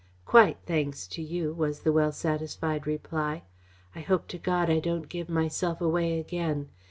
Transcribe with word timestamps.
"Quite, 0.25 0.57
thanks 0.65 1.05
to 1.09 1.21
you," 1.21 1.53
was 1.53 1.81
the 1.81 1.91
well 1.91 2.11
satisfied 2.11 2.87
reply. 2.87 3.43
"I 3.93 3.99
hope 3.99 4.27
to 4.29 4.39
God 4.39 4.67
I 4.67 4.79
don't 4.79 5.07
give 5.07 5.29
myself 5.29 5.79
away 5.79 6.19
again! 6.19 6.69